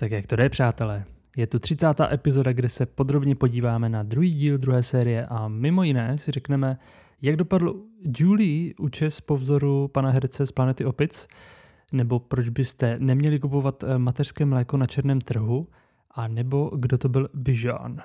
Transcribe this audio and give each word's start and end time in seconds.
Tak 0.00 0.10
jak 0.10 0.26
to 0.26 0.36
jde, 0.36 0.48
přátelé? 0.48 1.04
Je 1.36 1.46
tu 1.46 1.58
30. 1.58 2.00
epizoda, 2.12 2.52
kde 2.52 2.68
se 2.68 2.86
podrobně 2.86 3.34
podíváme 3.34 3.88
na 3.88 4.02
druhý 4.02 4.34
díl 4.34 4.58
druhé 4.58 4.82
série 4.82 5.26
a 5.26 5.48
mimo 5.48 5.82
jiné 5.82 6.18
si 6.18 6.30
řekneme, 6.30 6.78
jak 7.22 7.36
dopadl 7.36 7.82
Julie 8.18 8.74
účes 8.78 9.20
po 9.20 9.36
vzoru 9.36 9.88
pana 9.88 10.10
herce 10.10 10.46
z 10.46 10.52
Planety 10.52 10.84
Opic, 10.84 11.28
nebo 11.92 12.18
proč 12.18 12.48
byste 12.48 12.96
neměli 12.98 13.38
kupovat 13.38 13.84
eh, 13.84 13.98
mateřské 13.98 14.44
mléko 14.44 14.76
na 14.76 14.86
černém 14.86 15.20
trhu, 15.20 15.68
a 16.10 16.28
nebo 16.28 16.70
kdo 16.74 16.98
to 16.98 17.08
byl 17.08 17.28
Bijan. 17.34 18.02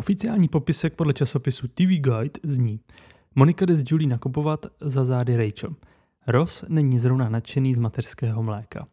Oficiální 0.00 0.48
popisek 0.48 0.94
podle 0.94 1.12
časopisu 1.12 1.68
TV 1.68 1.80
Guide 1.80 2.40
zní 2.42 2.80
Monika 3.34 3.64
jde 3.64 3.76
s 3.76 3.84
Julie 3.86 4.08
nakupovat 4.08 4.66
za 4.80 5.04
zády 5.04 5.36
Rachel. 5.36 5.74
Ross 6.26 6.64
není 6.68 6.98
zrovna 6.98 7.28
nadšený 7.28 7.74
z 7.74 7.78
mateřského 7.78 8.42
mléka. 8.42 8.86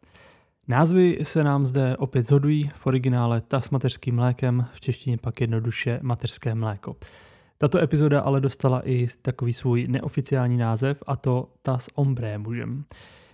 Názvy 0.67 1.19
se 1.23 1.43
nám 1.43 1.65
zde 1.65 1.97
opět 1.97 2.27
zhodují, 2.27 2.71
v 2.75 2.87
originále 2.87 3.41
ta 3.41 3.61
s 3.61 3.69
mateřským 3.69 4.15
mlékem, 4.15 4.65
v 4.73 4.81
češtině 4.81 5.17
pak 5.17 5.41
jednoduše 5.41 5.99
mateřské 6.01 6.55
mléko. 6.55 6.95
Tato 7.57 7.79
epizoda 7.79 8.21
ale 8.21 8.41
dostala 8.41 8.89
i 8.89 9.07
takový 9.21 9.53
svůj 9.53 9.87
neoficiální 9.87 10.57
název 10.57 11.03
a 11.07 11.15
to 11.15 11.49
ta 11.61 11.77
s 11.77 11.89
ombré 11.97 12.37
mužem. 12.37 12.85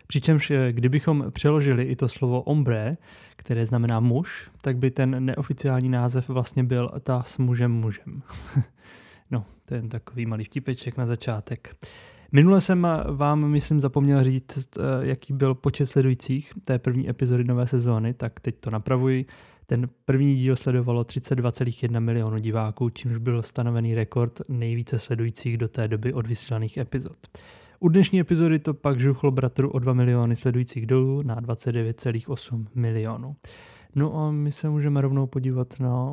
Přičemž 0.08 0.52
eh, 0.52 0.72
kdybychom 0.72 1.26
přeložili 1.32 1.84
i 1.84 1.96
to 1.96 2.08
slovo 2.08 2.42
ombré, 2.42 2.98
které 3.36 3.66
znamená 3.66 4.00
muž, 4.00 4.50
tak 4.62 4.78
by 4.78 4.92
ten 4.92 5.26
neoficiální 5.26 5.90
název 5.90 6.30
vlastně 6.30 6.64
byl 6.64 6.92
ta 7.00 7.24
s 7.24 7.38
mužem 7.38 7.72
mužem. 7.72 8.22
no, 9.32 9.46
to 9.66 9.74
je 9.74 9.78
jen 9.78 9.90
takový 9.90 10.26
malý 10.26 10.44
vtipeček 10.44 10.98
na 10.98 11.06
začátek. 11.06 11.76
Minule 12.32 12.62
jsem 12.62 12.88
vám, 13.12 13.48
myslím, 13.48 13.80
zapomněl 13.80 14.24
říct, 14.24 14.78
eh, 14.78 14.82
jaký 15.08 15.34
byl 15.34 15.56
počet 15.56 15.86
sledujících 15.86 16.54
té 16.66 16.80
první 16.80 17.10
epizody 17.10 17.44
nové 17.44 17.68
sezóny, 17.68 18.14
tak 18.14 18.40
teď 18.40 18.56
to 18.60 18.70
napravuji. 18.70 19.26
Ten 19.66 19.90
první 20.06 20.36
díl 20.36 20.56
sledovalo 20.56 21.04
32,1 21.04 22.00
milionu 22.00 22.38
diváků, 22.38 22.90
čímž 22.90 23.18
byl 23.18 23.42
stanovený 23.42 23.96
rekord 23.96 24.42
nejvíce 24.50 25.00
sledujících 25.00 25.58
do 25.58 25.68
té 25.68 25.88
doby 25.88 26.14
od 26.14 26.28
vysílaných 26.28 26.78
epizod. 26.78 27.18
U 27.84 27.90
dnešní 27.90 28.20
epizody 28.20 28.60
to 28.60 28.74
pak 28.74 29.00
žuchlo 29.00 29.32
bratru 29.32 29.70
o 29.72 29.80
2 29.80 29.94
miliony 29.94 30.36
sledujících 30.36 30.86
dolů 30.86 31.22
na 31.22 31.42
29,8 31.42 32.66
milionů. 32.76 33.36
No 33.96 34.16
a 34.16 34.32
my 34.32 34.52
se 34.52 34.70
můžeme 34.70 35.02
rovnou 35.02 35.28
podívat 35.28 35.80
na 35.80 36.12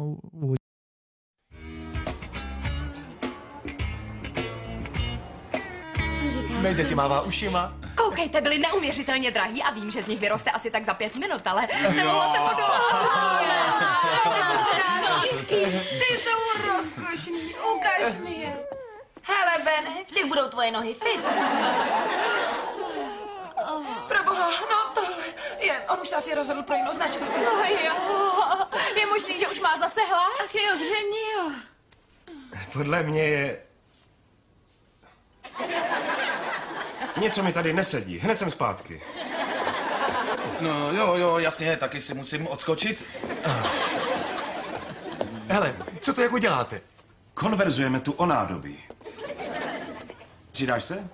Nejde 6.63 6.85
ti 6.85 6.95
mává 6.95 7.23
ušima. 7.23 7.77
Koukejte, 7.97 8.41
byli 8.41 8.59
neuvěřitelně 8.59 9.31
drahý 9.31 9.63
a 9.63 9.75
vím, 9.75 9.91
že 9.91 10.03
z 10.03 10.07
nich 10.07 10.21
vyroste 10.21 10.51
asi 10.51 10.71
tak 10.71 10.85
za 10.85 10.95
pět 10.95 11.17
minut, 11.17 11.47
ale 11.47 11.69
nemohla 11.97 12.35
jsem 12.35 12.43
odolat. 12.43 12.83
Ty 15.49 16.17
jsou 16.17 16.67
rozkošný, 16.69 17.55
ukaž 17.77 18.19
mi 18.25 18.41
je. 18.41 18.80
Ben, 19.71 20.05
v 20.09 20.13
těch 20.13 20.25
budou 20.25 20.49
tvoje 20.49 20.73
nohy 20.73 20.95
fit. 20.95 21.21
Proboha, 24.09 24.51
no 24.51 24.95
tohle 24.95 25.27
je, 25.61 25.81
on 25.81 26.01
už 26.01 26.09
se 26.09 26.17
asi 26.17 26.35
rozhodl 26.35 26.63
pro 26.63 26.77
jinou 26.77 26.93
značku. 26.93 27.25
No 27.25 27.65
jo, 27.85 27.95
je 28.97 29.07
možný, 29.07 29.39
že 29.39 29.49
už 29.49 29.61
má 29.61 29.79
zase 29.79 30.01
hlad? 30.01 30.33
Ach 30.45 30.55
jo, 30.55 30.77
zřejmě 30.77 31.21
jo. 31.37 31.51
Podle 32.73 33.03
mě 33.03 33.23
je... 33.23 33.63
Něco 37.17 37.43
mi 37.43 37.53
tady 37.53 37.73
nesedí. 37.73 38.19
Hned 38.19 38.39
jsem 38.39 38.51
zpátky. 38.51 39.03
No 40.61 40.93
jo, 40.93 41.15
jo, 41.15 41.39
jasně, 41.39 41.77
taky 41.77 42.01
si 42.01 42.15
musím 42.15 42.47
odskočit. 42.47 43.05
Hele, 45.49 45.77
co 46.01 46.15
to 46.15 46.23
jako 46.23 46.39
děláte? 46.39 46.81
Konverzujeme 47.35 48.01
tu 48.01 48.13
o 48.13 48.27
nádobí. 48.27 48.85
Přidáš 50.61 50.85
se? 50.85 51.09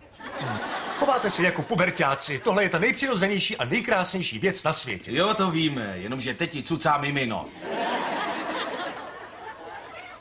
Chováte 0.98 1.30
se 1.30 1.42
jako 1.42 1.62
pubertáci. 1.62 2.38
Tohle 2.44 2.62
je 2.62 2.68
ta 2.68 2.78
nejpřirozenější 2.78 3.56
a 3.56 3.64
nejkrásnější 3.64 4.38
věc 4.38 4.64
na 4.64 4.72
světě. 4.72 5.12
Jo, 5.14 5.34
to 5.34 5.50
víme, 5.50 5.94
jenomže 5.96 6.34
teď 6.34 6.50
ti 6.52 6.62
cucá 6.62 6.98
mimino. 6.98 7.48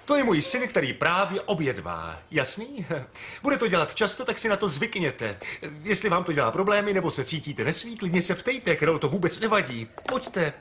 To 0.06 0.16
je 0.16 0.24
můj 0.24 0.42
syn, 0.42 0.68
který 0.68 0.94
právě 0.94 1.42
obědvá. 1.42 2.20
Jasný? 2.32 2.86
Bude 3.44 3.58
to 3.58 3.68
dělat 3.68 3.96
často, 3.96 4.26
tak 4.26 4.38
si 4.38 4.50
na 4.50 4.56
to 4.56 4.70
zvykněte. 4.70 5.38
Jestli 5.84 6.10
vám 6.10 6.24
to 6.24 6.34
dělá 6.34 6.52
problémy 6.52 6.94
nebo 6.94 7.12
se 7.12 7.24
cítíte 7.24 7.64
nesví, 7.64 7.98
klidně 7.98 8.22
se 8.22 8.36
ptejte, 8.36 8.76
Karol, 8.76 9.00
to 9.00 9.10
vůbec 9.10 9.40
nevadí. 9.40 9.88
Pojďte. 10.10 10.54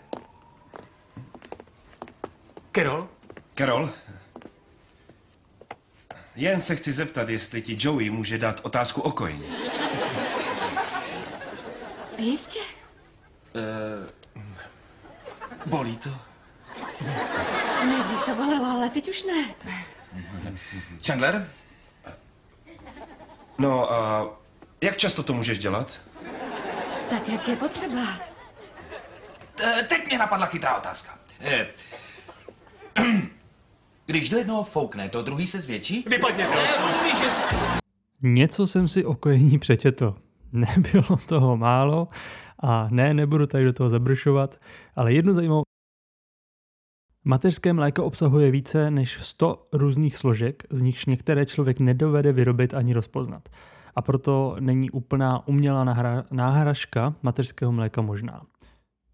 Karol? 2.73 3.09
Karol? 3.55 3.91
Jen 6.37 6.61
se 6.61 6.77
chci 6.77 6.93
zeptat, 6.93 7.29
jestli 7.29 7.63
ti 7.63 7.77
Joey 7.81 8.11
může 8.11 8.39
dát 8.39 8.61
otázku 8.63 9.01
o 9.01 9.13
kojení. 9.13 9.45
Jistě. 12.19 12.59
Bolí 15.67 15.97
to? 15.97 16.11
Nejdřív 17.85 18.25
to 18.25 18.35
bolelo, 18.35 18.65
ale 18.65 18.91
teď 18.91 19.09
už 19.09 19.23
ne. 19.23 19.55
Chandler? 21.07 21.49
No 23.59 23.93
a 23.93 24.27
jak 24.81 24.97
často 24.97 25.23
to 25.23 25.33
můžeš 25.33 25.59
dělat? 25.59 26.01
Tak, 27.11 27.29
jak 27.29 27.49
je 27.49 27.57
potřeba. 27.57 28.03
E, 29.65 29.83
teď 29.83 30.07
mě 30.07 30.19
napadla 30.19 30.47
chytrá 30.47 30.77
otázka. 30.77 31.19
Když 34.07 34.29
do 34.29 34.37
jednoho 34.37 34.65
foukne, 34.65 35.09
to 35.09 35.23
druhý 35.23 35.47
se 35.47 35.61
zvětší? 35.61 36.05
Vypadněte. 36.11 36.55
Něco 38.23 38.67
jsem 38.67 38.89
si 38.89 39.05
o 39.05 39.15
kojení 39.15 39.59
přečetl. 39.59 40.15
Nebylo 40.53 41.17
toho 41.27 41.57
málo 41.57 42.09
a 42.63 42.89
ne, 42.91 43.15
nebudu 43.15 43.47
tady 43.47 43.65
do 43.65 43.73
toho 43.73 43.91
zabršovat, 43.91 44.61
ale 44.97 45.13
jednu 45.13 45.35
zajímavou 45.35 45.63
Mateřské 47.27 47.73
mléko 47.73 48.05
obsahuje 48.05 48.51
více 48.51 48.91
než 48.91 49.19
100 49.23 49.69
různých 49.73 50.17
složek, 50.17 50.63
z 50.71 50.83
nichž 50.83 51.07
některé 51.07 51.47
člověk 51.47 51.81
nedovede 51.81 52.33
vyrobit 52.33 52.75
ani 52.75 52.93
rozpoznat. 52.93 53.49
A 53.97 54.03
proto 54.03 54.57
není 54.61 54.91
úplná 54.91 55.49
umělá 55.49 55.85
nahra- 55.85 56.25
náhražka 56.31 57.15
mateřského 57.23 57.73
mléka 57.73 58.03
možná. 58.03 58.43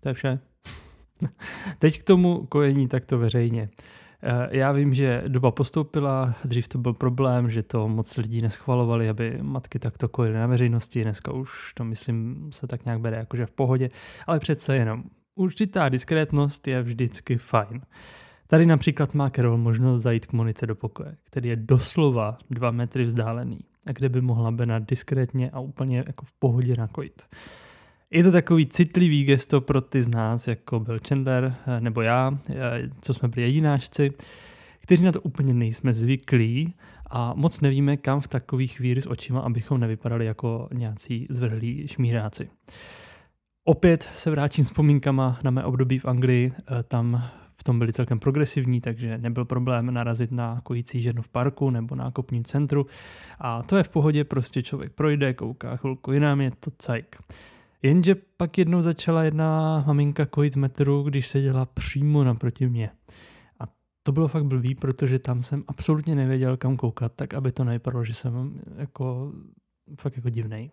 To 0.01 0.09
je 0.09 0.15
vše. 0.15 0.39
Teď 1.79 1.99
k 1.99 2.03
tomu 2.03 2.47
kojení 2.47 2.89
takto 2.89 3.19
veřejně. 3.19 3.69
Eh, 4.23 4.57
Já 4.57 4.73
vím, 4.73 4.95
že 4.95 5.23
doba 5.29 5.51
postoupila, 5.51 6.35
dřív 6.45 6.69
to 6.69 6.79
byl 6.79 6.93
problém, 6.93 7.51
že 7.51 7.63
to 7.63 7.89
moc 7.89 8.17
lidí 8.17 8.43
neschvalovali, 8.43 9.09
aby 9.09 9.39
matky 9.43 9.79
takto 9.79 10.09
kojily 10.09 10.39
na 10.39 10.47
veřejnosti, 10.47 11.03
dneska 11.03 11.33
už 11.33 11.75
to 11.75 11.85
myslím 11.85 12.51
se 12.53 12.67
tak 12.67 12.85
nějak 12.85 13.01
bere 13.01 13.17
jakože 13.17 13.47
v 13.47 13.51
pohodě, 13.51 13.91
ale 14.27 14.39
přece 14.41 14.77
jenom 14.77 15.03
určitá 15.35 15.89
diskrétnost 15.89 16.69
je 16.69 16.83
vždycky 16.83 17.37
fajn. 17.37 17.81
Tady 18.47 18.67
například 18.67 19.15
má 19.15 19.31
Carol 19.31 19.57
možnost 19.57 20.03
zajít 20.03 20.27
k 20.27 20.33
Monice 20.33 20.67
do 20.67 20.75
pokoje, 20.75 21.17
který 21.25 21.49
je 21.49 21.57
doslova 21.57 22.39
dva 22.51 22.71
metry 22.71 23.05
vzdálený 23.05 23.59
a 23.87 23.93
kde 23.93 24.09
by 24.09 24.21
mohla 24.21 24.51
Bena 24.51 24.79
diskrétně 24.79 25.51
a 25.51 25.61
úplně 25.61 26.05
jako 26.07 26.25
v 26.25 26.33
pohodě 26.33 26.77
nakojit. 26.77 27.23
Je 28.13 28.23
to 28.23 28.33
takový 28.33 28.67
citlivý 28.67 29.25
gesto 29.25 29.61
pro 29.61 29.81
ty 29.81 30.03
z 30.03 30.09
nás, 30.09 30.49
jako 30.49 30.81
byl 30.81 30.99
Chandler 31.09 31.55
eh, 31.67 31.81
nebo 31.81 32.03
já, 32.03 32.39
eh, 32.51 32.91
co 33.01 33.15
jsme 33.15 33.29
byli 33.29 33.43
jedináčci, 33.43 34.13
kteří 34.81 35.05
na 35.05 35.13
to 35.13 35.21
úplně 35.21 35.55
nejsme 35.55 35.95
zvyklí 35.95 36.75
a 37.11 37.35
moc 37.35 37.61
nevíme, 37.61 37.97
kam 37.97 38.21
v 38.21 38.29
takových 38.29 38.77
chvíli 38.77 39.01
s 39.03 39.07
očima, 39.11 39.41
abychom 39.41 39.81
nevypadali 39.81 40.27
jako 40.27 40.69
nějací 40.73 41.27
zvrhlí 41.31 41.89
šmíráci. 41.89 42.51
Opět 43.65 44.09
se 44.15 44.31
vrátím 44.31 44.65
vzpomínkama 44.65 45.39
na 45.43 45.51
mé 45.51 45.65
období 45.65 45.99
v 45.99 46.05
Anglii, 46.05 46.53
eh, 46.59 46.83
tam 46.83 47.25
v 47.61 47.65
tom 47.65 47.79
byli 47.79 47.93
celkem 47.93 48.19
progresivní, 48.19 48.81
takže 48.81 49.19
nebyl 49.19 49.45
problém 49.45 49.95
narazit 49.95 50.31
na 50.31 50.61
kojící 50.63 51.03
ženu 51.03 51.23
v 51.23 51.29
parku 51.29 51.71
nebo 51.71 51.95
nákupním 51.95 52.45
centru 52.45 52.87
a 53.39 53.63
to 53.63 53.77
je 53.77 53.83
v 53.83 53.89
pohodě, 53.89 54.25
prostě 54.25 54.63
člověk 54.63 54.93
projde, 54.93 55.35
kouká 55.35 55.77
chvilku 55.77 56.13
jinam, 56.13 56.41
je 56.41 56.51
to 56.61 56.71
cajk. 56.79 57.17
Jenže 57.83 58.15
pak 58.37 58.59
jednou 58.59 58.83
začala 58.83 59.23
jedna 59.23 59.85
maminka 59.87 60.27
kojit 60.27 60.53
z 60.53 60.57
metru, 60.57 61.03
když 61.03 61.29
seděla 61.29 61.67
přímo 61.67 62.25
naproti 62.25 62.69
mě. 62.69 62.91
A 63.61 63.65
to 64.03 64.13
bylo 64.13 64.29
fakt 64.29 64.45
blbý, 64.45 64.75
protože 64.75 65.19
tam 65.19 65.43
jsem 65.43 65.65
absolutně 65.69 66.15
nevěděl, 66.15 66.57
kam 66.57 66.77
koukat, 66.77 67.13
tak 67.17 67.35
aby 67.35 67.53
to 67.53 67.65
nevypadalo, 67.65 68.05
že 68.05 68.15
jsem 68.15 68.61
jako 68.77 69.33
fakt 70.01 70.17
jako 70.17 70.31
divnej. 70.31 70.71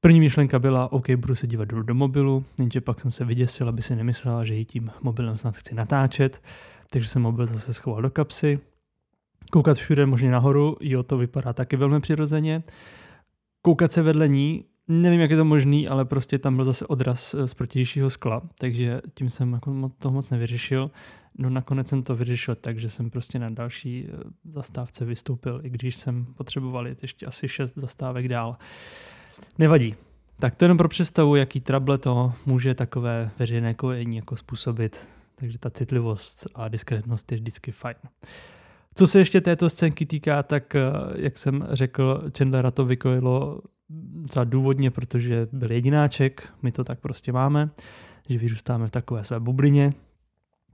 První 0.00 0.20
myšlenka 0.20 0.58
byla, 0.58 0.92
OK, 0.92 1.10
budu 1.10 1.34
se 1.34 1.46
dívat 1.46 1.68
do 1.68 1.94
mobilu, 1.94 2.44
jenže 2.58 2.80
pak 2.80 3.00
jsem 3.00 3.10
se 3.10 3.24
vyděsil, 3.24 3.68
aby 3.68 3.82
si 3.82 3.96
nemyslela, 3.96 4.44
že 4.44 4.54
ji 4.54 4.64
tím 4.64 4.90
mobilem 5.02 5.36
snad 5.36 5.56
chci 5.56 5.74
natáčet, 5.74 6.42
takže 6.90 7.08
jsem 7.08 7.22
mobil 7.22 7.46
zase 7.46 7.74
schoval 7.74 8.02
do 8.02 8.10
kapsy. 8.10 8.60
Koukat 9.52 9.76
všude 9.76 10.06
možně 10.06 10.30
nahoru, 10.30 10.76
jo, 10.80 11.02
to 11.02 11.18
vypadá 11.18 11.52
taky 11.52 11.76
velmi 11.76 12.00
přirozeně. 12.00 12.62
Koukat 13.62 13.92
se 13.92 14.02
vedle 14.02 14.28
ní, 14.28 14.64
nevím, 14.88 15.20
jak 15.20 15.30
je 15.30 15.36
to 15.36 15.44
možný, 15.44 15.88
ale 15.88 16.04
prostě 16.04 16.38
tam 16.38 16.56
byl 16.56 16.64
zase 16.64 16.86
odraz 16.86 17.34
z 17.44 17.54
protějšího 17.54 18.10
skla, 18.10 18.42
takže 18.58 19.00
tím 19.14 19.30
jsem 19.30 19.52
jako 19.52 19.88
to 19.98 20.10
moc 20.10 20.30
nevyřešil. 20.30 20.90
No 21.38 21.50
nakonec 21.50 21.88
jsem 21.88 22.02
to 22.02 22.16
vyřešil 22.16 22.54
tak, 22.54 22.78
že 22.78 22.88
jsem 22.88 23.10
prostě 23.10 23.38
na 23.38 23.50
další 23.50 24.06
eh, 24.08 24.16
zastávce 24.44 25.04
vystoupil, 25.04 25.60
i 25.62 25.70
když 25.70 25.96
jsem 25.96 26.24
potřeboval 26.24 26.88
jít 26.88 27.02
ještě 27.02 27.26
asi 27.26 27.48
šest 27.48 27.74
zastávek 27.76 28.28
dál. 28.28 28.56
Nevadí. 29.58 29.94
Tak 30.38 30.54
to 30.54 30.64
jenom 30.64 30.78
pro 30.78 30.88
představu, 30.88 31.36
jaký 31.36 31.60
trable 31.60 31.98
to 31.98 32.32
může 32.46 32.74
takové 32.74 33.30
veřejné 33.38 33.74
kojení 33.74 34.16
jako 34.16 34.36
způsobit. 34.36 35.08
Takže 35.34 35.58
ta 35.58 35.70
citlivost 35.70 36.46
a 36.54 36.68
diskrétnost 36.68 37.32
je 37.32 37.38
vždycky 37.38 37.72
fajn. 37.72 37.96
Co 38.94 39.06
se 39.06 39.18
ještě 39.18 39.40
této 39.40 39.70
scénky 39.70 40.06
týká, 40.06 40.42
tak 40.42 40.74
eh, 40.74 40.80
jak 41.16 41.38
jsem 41.38 41.66
řekl, 41.70 42.22
Chandlera 42.38 42.70
to 42.70 42.84
vykojilo 42.84 43.60
docela 43.88 44.44
důvodně, 44.44 44.90
protože 44.90 45.48
byl 45.52 45.72
jedináček, 45.72 46.48
my 46.62 46.72
to 46.72 46.84
tak 46.84 47.00
prostě 47.00 47.32
máme, 47.32 47.70
že 48.28 48.38
vyrůstáme 48.38 48.86
v 48.86 48.90
takové 48.90 49.24
své 49.24 49.40
bublině, 49.40 49.94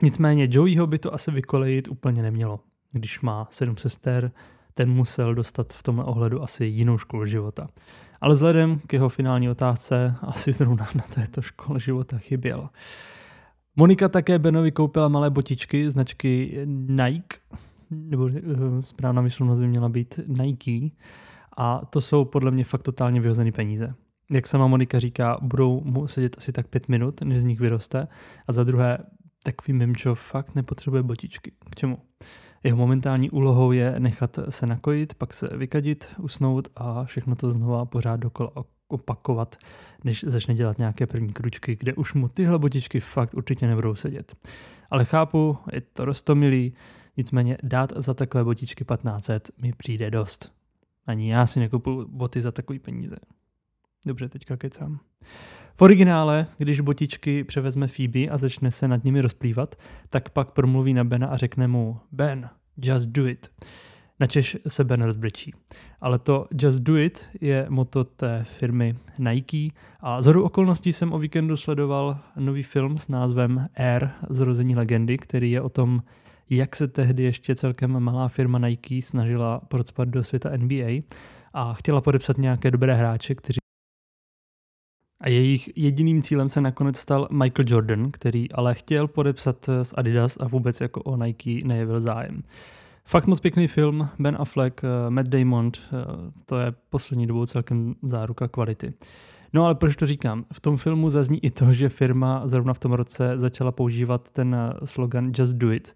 Nicméně 0.03 0.49
Joeyho 0.51 0.87
by 0.87 0.99
to 0.99 1.15
asi 1.15 1.31
vykolejit 1.31 1.89
úplně 1.89 2.23
nemělo. 2.23 2.61
Když 2.93 3.21
má 3.21 3.49
sedm 3.51 3.77
sester, 3.77 4.33
ten 4.75 4.91
musel 4.91 5.35
dostat 5.35 5.73
v 5.73 5.83
tomhle 5.83 6.05
ohledu 6.05 6.43
asi 6.43 6.65
jinou 6.65 6.99
školu 6.99 7.27
života. 7.27 7.69
Ale 8.21 8.35
vzhledem 8.35 8.81
k 8.87 8.93
jeho 8.93 9.09
finální 9.09 9.51
otázce 9.51 10.15
asi 10.23 10.53
zrovna 10.53 10.89
na 10.95 11.03
této 11.15 11.43
škole 11.43 11.81
života 11.81 12.19
chyběl. 12.19 12.69
Monika 13.77 14.09
také 14.09 14.39
Benovi 14.39 14.73
koupila 14.73 15.09
malé 15.09 15.31
botičky 15.31 15.91
značky 15.91 16.63
Nike, 16.67 17.37
nebo 17.91 18.25
uh, 18.25 18.31
správná 18.85 19.23
výslovnost 19.23 19.61
by 19.61 19.69
měla 19.69 19.89
být 19.89 20.21
Nike, 20.27 20.91
a 21.57 21.81
to 21.91 22.01
jsou 22.01 22.25
podle 22.25 22.51
mě 22.51 22.65
fakt 22.65 22.83
totálně 22.83 23.21
vyhozené 23.21 23.53
peníze. 23.53 23.95
Jak 24.31 24.47
sama 24.47 24.67
Monika 24.67 24.99
říká, 24.99 25.39
budou 25.43 25.81
mu 25.85 26.09
sedět 26.09 26.35
asi 26.39 26.53
tak 26.53 26.67
pět 26.67 26.89
minut, 26.89 27.21
než 27.23 27.41
z 27.41 27.45
nich 27.45 27.61
vyroste. 27.61 28.09
A 28.47 28.53
za 28.53 28.65
druhé, 28.65 28.99
takový 29.45 29.73
mimčo 29.73 30.15
fakt 30.15 30.55
nepotřebuje 30.55 31.03
botičky. 31.03 31.53
K 31.71 31.75
čemu? 31.75 31.99
Jeho 32.65 32.77
momentální 32.77 33.31
úlohou 33.31 33.73
je 33.73 33.95
nechat 33.99 34.39
se 34.49 34.67
nakojit, 34.67 35.15
pak 35.15 35.35
se 35.35 35.49
vykadit, 35.57 36.09
usnout 36.19 36.69
a 36.77 37.05
všechno 37.05 37.37
to 37.37 37.51
znova 37.51 37.85
pořád 37.85 38.17
dokola 38.17 38.51
opakovat, 38.89 39.57
než 40.05 40.25
začne 40.25 40.55
dělat 40.55 40.79
nějaké 40.79 41.07
první 41.07 41.33
kručky, 41.33 41.77
kde 41.77 41.95
už 41.95 42.15
mu 42.15 42.29
tyhle 42.29 42.59
botičky 42.59 43.01
fakt 43.01 43.35
určitě 43.35 43.67
nebudou 43.67 43.95
sedět. 43.95 44.37
Ale 44.91 45.05
chápu, 45.05 45.59
je 45.73 45.81
to 45.81 46.05
rostomilý, 46.05 46.75
nicméně 47.17 47.59
dát 47.63 47.93
za 47.97 48.15
takové 48.15 48.45
botičky 48.45 48.85
1500 48.85 49.51
mi 49.63 49.73
přijde 49.73 50.11
dost. 50.11 50.62
Ani 51.07 51.31
já 51.31 51.47
si 51.47 51.61
nekupu 51.61 52.05
boty 52.09 52.43
za 52.43 52.53
takový 52.53 52.79
peníze. 52.79 53.17
Dobře, 54.07 54.29
teďka 54.29 54.57
kecám. 54.57 55.01
V 55.75 55.83
originále, 55.83 56.47
když 56.59 56.81
botičky 56.81 57.45
převezme 57.45 57.87
Phoebe 57.87 58.29
a 58.29 58.39
začne 58.39 58.71
se 58.71 58.89
nad 58.89 59.05
nimi 59.05 59.21
rozplývat, 59.21 59.75
tak 60.11 60.31
pak 60.31 60.51
promluví 60.51 60.95
na 60.95 61.05
Bena 61.05 61.27
a 61.27 61.37
řekne 61.37 61.69
mu 61.69 62.01
Ben, 62.13 62.51
just 62.77 63.09
do 63.09 63.27
it. 63.27 63.51
Načež 64.21 64.57
se 64.69 64.85
Ben 64.85 65.03
rozbrečí. 65.03 65.55
Ale 66.01 66.19
to 66.19 66.47
Just 66.61 66.81
Do 66.81 66.97
It 66.97 67.29
je 67.41 67.67
moto 67.69 68.05
té 68.05 68.45
firmy 68.45 68.95
Nike 69.19 69.69
a 70.01 70.23
z 70.23 70.37
okolností 70.37 70.93
jsem 70.93 71.13
o 71.13 71.19
víkendu 71.19 71.57
sledoval 71.57 72.19
nový 72.37 72.63
film 72.63 72.99
s 72.99 73.09
názvem 73.09 73.67
Air, 73.75 74.09
Zrození 74.31 74.77
legendy, 74.77 75.19
který 75.19 75.51
je 75.51 75.61
o 75.61 75.69
tom, 75.69 76.03
jak 76.57 76.77
se 76.77 76.89
tehdy 76.89 77.23
ještě 77.23 77.55
celkem 77.55 78.01
malá 78.01 78.29
firma 78.29 78.59
Nike 78.59 79.03
snažila 79.03 79.61
procpat 79.61 80.09
do 80.09 80.25
světa 80.25 80.57
NBA 80.57 81.03
a 81.53 81.75
chtěla 81.75 82.01
podepsat 82.01 82.39
nějaké 82.39 82.71
dobré 82.71 82.95
hráče, 82.95 83.35
kteří 83.35 83.59
a 85.21 85.29
jejich 85.29 85.77
jediným 85.77 86.23
cílem 86.23 86.49
se 86.49 86.61
nakonec 86.61 86.97
stal 86.97 87.29
Michael 87.31 87.65
Jordan, 87.69 88.11
který 88.11 88.53
ale 88.53 88.75
chtěl 88.75 89.09
podepsat 89.09 89.69
s 89.69 89.95
Adidas 89.97 90.37
a 90.41 90.49
vůbec 90.49 90.81
jako 90.81 91.03
o 91.03 91.17
Nike 91.17 91.61
nejevil 91.65 92.01
zájem. 92.01 92.43
Fakt 93.05 93.27
moc 93.27 93.41
pěkný 93.41 93.67
film, 93.67 94.09
Ben 94.19 94.37
Affleck, 94.41 94.85
eh, 94.85 95.11
Matt 95.11 95.29
Damon, 95.29 95.71
eh, 95.77 95.91
to 96.47 96.59
je 96.59 96.73
poslední 96.91 97.27
dobou 97.27 97.47
celkem 97.47 97.95
záruka 98.03 98.49
kvality. 98.49 98.93
No 99.53 99.65
ale 99.65 99.75
proč 99.75 99.97
to 99.97 100.07
říkám? 100.07 100.45
V 100.53 100.61
tom 100.61 100.77
filmu 100.77 101.11
zazní 101.11 101.45
i 101.45 101.51
to, 101.51 101.73
že 101.73 101.89
firma 101.89 102.43
zrovna 102.45 102.75
v 102.75 102.79
tom 102.79 102.93
roce 102.93 103.33
začala 103.37 103.73
používat 103.73 104.31
ten 104.31 104.55
eh, 104.55 104.87
slogan 104.87 105.33
Just 105.39 105.55
Do 105.55 105.73
It. 105.73 105.93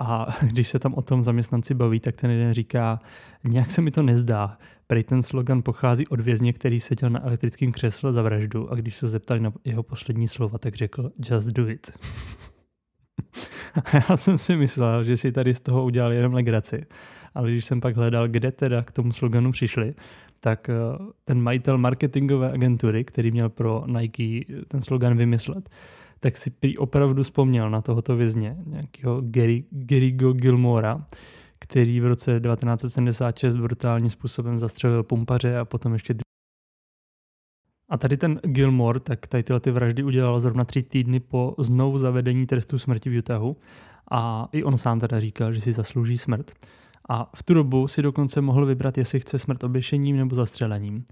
A 0.00 0.26
když 0.42 0.68
se 0.68 0.78
tam 0.78 0.94
o 0.94 1.02
tom 1.02 1.22
zaměstnanci 1.22 1.74
baví, 1.74 2.00
tak 2.00 2.16
ten 2.16 2.30
jeden 2.30 2.54
říká, 2.54 3.00
nějak 3.44 3.70
se 3.70 3.82
mi 3.82 3.90
to 3.90 4.02
nezdá. 4.02 4.58
Prej 4.86 5.04
ten 5.04 5.22
slogan 5.22 5.62
pochází 5.62 6.06
od 6.06 6.20
vězně, 6.20 6.52
který 6.52 6.80
seděl 6.80 7.10
na 7.10 7.24
elektrickém 7.24 7.72
křesle 7.72 8.12
za 8.12 8.22
vraždu 8.22 8.72
a 8.72 8.74
když 8.74 8.96
se 8.96 9.08
zeptali 9.08 9.40
na 9.40 9.52
jeho 9.64 9.82
poslední 9.82 10.28
slova, 10.28 10.58
tak 10.58 10.74
řekl 10.74 11.10
just 11.30 11.48
do 11.48 11.68
it. 11.68 11.90
a 13.74 13.96
já 14.10 14.16
jsem 14.16 14.38
si 14.38 14.56
myslel, 14.56 15.04
že 15.04 15.16
si 15.16 15.32
tady 15.32 15.54
z 15.54 15.60
toho 15.60 15.84
udělali 15.84 16.16
jenom 16.16 16.34
legraci. 16.34 16.86
Ale 17.34 17.50
když 17.50 17.64
jsem 17.64 17.80
pak 17.80 17.96
hledal, 17.96 18.28
kde 18.28 18.52
teda 18.52 18.82
k 18.82 18.92
tomu 18.92 19.12
sloganu 19.12 19.52
přišli, 19.52 19.94
tak 20.40 20.68
eh, 20.68 20.74
ten 21.24 21.40
majitel 21.40 21.78
marketingové 21.78 22.52
agentury, 22.52 23.04
který 23.04 23.30
měl 23.30 23.48
pro 23.48 23.84
Nike 23.86 24.40
ten 24.68 24.80
slogan 24.80 25.16
vymyslet, 25.16 25.68
tak 26.20 26.36
si 26.36 26.50
prý 26.50 26.78
opravdu 26.78 27.22
vzpomněl 27.22 27.70
na 27.70 27.80
tohoto 27.80 28.16
vězně, 28.16 28.56
nějakého 28.66 29.22
Gary, 29.24 29.64
Garygo 29.70 30.32
Gilmora, 30.32 31.06
který 31.58 32.00
v 32.00 32.06
roce 32.06 32.40
1976 32.40 33.56
brutálním 33.56 34.10
způsobem 34.10 34.58
zastřelil 34.58 35.02
pumpaře 35.02 35.58
a 35.58 35.64
potom 35.64 35.92
ještě 35.92 36.14
a 37.90 37.96
tady 37.96 38.16
ten 38.16 38.40
Gilmore, 38.42 39.00
tak 39.00 39.26
tady 39.26 39.42
tyhle 39.42 39.60
ty 39.60 39.70
vraždy 39.70 40.02
udělal 40.02 40.40
zrovna 40.40 40.64
tři 40.64 40.82
týdny 40.82 41.20
po 41.20 41.54
znovu 41.58 41.98
zavedení 41.98 42.46
trestu 42.46 42.78
smrti 42.78 43.10
v 43.10 43.18
Utahu 43.18 43.56
a 44.10 44.48
i 44.52 44.64
on 44.64 44.76
sám 44.76 45.00
teda 45.00 45.20
říkal, 45.20 45.52
že 45.52 45.60
si 45.60 45.72
zaslouží 45.72 46.18
smrt. 46.18 46.50
A 47.08 47.30
v 47.36 47.42
tu 47.42 47.54
dobu 47.54 47.88
si 47.88 48.02
dokonce 48.02 48.40
mohl 48.40 48.66
vybrat, 48.66 48.98
jestli 48.98 49.20
chce 49.20 49.38
smrt 49.38 49.64
oběšením 49.64 50.16
nebo 50.16 50.36
zastřelením. 50.36 51.04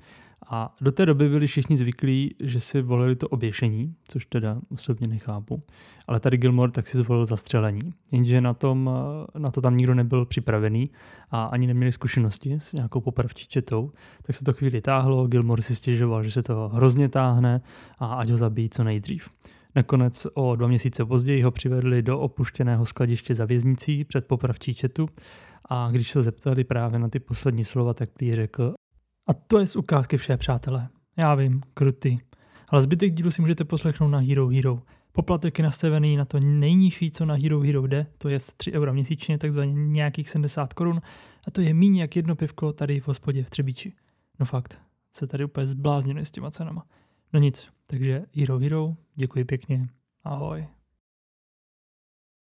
A 0.47 0.75
do 0.81 0.93
té 0.93 1.07
doby 1.07 1.29
byli 1.29 1.47
všichni 1.47 1.77
zvyklí, 1.77 2.35
že 2.41 2.61
si 2.61 2.83
volili 2.83 3.17
to 3.17 3.29
oběšení, 3.29 3.95
což 4.05 4.27
teda 4.27 4.61
osobně 4.71 5.09
nechápu. 5.09 5.63
Ale 6.07 6.21
tady 6.21 6.37
Gilmore 6.37 6.73
tak 6.73 6.87
si 6.87 6.97
zvolil 6.97 7.27
zastřelení. 7.27 7.93
Jenže 8.13 8.41
na, 8.41 8.55
tom, 8.55 8.91
na 9.39 9.51
to 9.51 9.61
tam 9.61 9.77
nikdo 9.77 9.95
nebyl 9.95 10.27
připravený 10.27 10.91
a 11.31 11.45
ani 11.45 11.67
neměli 11.67 11.93
zkušenosti 11.93 12.55
s 12.55 12.73
nějakou 12.73 13.01
popravčí 13.01 13.47
četou. 13.47 13.93
Tak 14.23 14.37
se 14.37 14.45
to 14.45 14.53
chvíli 14.53 14.81
táhlo, 14.81 15.27
Gilmore 15.27 15.63
si 15.63 15.75
stěžoval, 15.75 16.23
že 16.23 16.31
se 16.31 16.43
to 16.43 16.69
hrozně 16.69 17.09
táhne 17.09 17.61
a 17.99 18.15
ať 18.15 18.31
ho 18.31 18.37
zabíjí 18.37 18.71
co 18.71 18.85
nejdřív. 18.85 19.29
Nakonec 19.75 20.27
o 20.35 20.57
dva 20.57 20.69
měsíce 20.69 21.05
později 21.05 21.43
ho 21.43 21.51
přivedli 21.51 22.03
do 22.03 22.21
opuštěného 22.21 22.87
skladiště 22.87 23.35
za 23.35 23.45
věznicí 23.45 24.05
před 24.05 24.27
popravčí 24.27 24.75
četu 24.75 25.09
a 25.71 25.89
když 25.91 26.11
se 26.11 26.23
zeptali 26.23 26.65
právě 26.65 26.99
na 26.99 27.09
ty 27.09 27.21
poslední 27.21 27.65
slova, 27.65 27.95
tak 27.95 28.11
prý 28.11 28.35
řekl 28.35 28.75
a 29.29 29.35
to 29.35 29.59
je 29.59 29.67
z 29.67 29.77
ukázky 29.77 30.17
vše, 30.17 30.37
přátelé. 30.37 30.89
Já 31.17 31.35
vím, 31.35 31.63
krutý. 31.75 32.19
Ale 32.69 32.83
zbytek 32.83 33.15
dílu 33.15 33.31
si 33.31 33.41
můžete 33.41 33.65
poslechnout 33.65 34.09
na 34.09 34.19
Hero 34.19 34.49
Hero. 34.49 34.83
Poplatek 35.13 35.59
je 35.59 35.65
nastavený 35.65 36.17
na 36.17 36.25
to 36.25 36.41
nejnižší, 36.41 37.11
co 37.11 37.25
na 37.25 37.35
Hero 37.35 37.61
Hero 37.61 37.87
jde, 37.87 38.07
to 38.19 38.29
je 38.29 38.39
3 38.57 38.73
eura 38.73 38.93
měsíčně, 38.93 39.39
takzvaně 39.39 39.73
nějakých 39.73 40.31
70 40.31 40.73
korun. 40.73 41.01
A 41.47 41.51
to 41.51 41.61
je 41.61 41.75
méně 41.75 42.01
jak 42.01 42.17
jedno 42.17 42.37
pivko 42.37 42.73
tady 42.73 43.01
v 43.01 43.09
hospodě 43.09 43.45
v 43.45 43.51
Třebíči. 43.51 43.93
No 44.41 44.47
fakt, 44.47 44.81
se 45.17 45.27
tady 45.27 45.45
úplně 45.45 45.67
zbláznili 45.67 46.25
s 46.25 46.31
těma 46.31 46.51
cenama. 46.51 46.85
No 47.33 47.41
nic, 47.41 47.69
takže 47.87 48.25
Hero 48.37 48.59
Hero, 48.59 48.95
děkuji 49.15 49.45
pěkně, 49.45 49.89
ahoj. 50.25 50.67